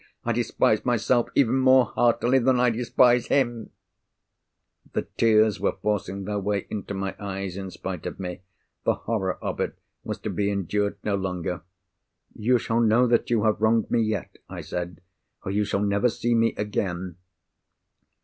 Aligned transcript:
I 0.25 0.31
despise 0.31 0.83
myself 0.83 1.29
even 1.35 1.57
more 1.59 1.85
heartily 1.85 2.39
than 2.39 2.59
I 2.59 2.71
despise 2.71 3.27
him!" 3.27 3.69
The 4.93 5.03
tears 5.15 5.59
were 5.59 5.77
forcing 5.79 6.23
their 6.25 6.39
way 6.39 6.65
into 6.71 6.95
my 6.95 7.13
eyes 7.19 7.55
in 7.55 7.69
spite 7.69 8.07
of 8.07 8.19
me—the 8.19 8.93
horror 8.95 9.37
of 9.43 9.59
it 9.59 9.77
was 10.03 10.17
to 10.21 10.31
be 10.31 10.49
endured 10.49 10.97
no 11.03 11.13
longer. 11.15 11.61
"You 12.33 12.57
shall 12.57 12.79
know 12.79 13.05
that 13.05 13.29
you 13.29 13.43
have 13.43 13.61
wronged 13.61 13.91
me, 13.91 14.01
yet," 14.01 14.37
I 14.49 14.61
said. 14.61 15.01
"Or 15.45 15.51
you 15.51 15.65
shall 15.65 15.83
never 15.83 16.09
see 16.09 16.33
me 16.33 16.55
again!" 16.57 17.17